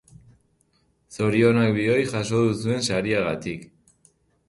[1.17, 3.73] Zorionak bioi jaso duzuen sariagatik.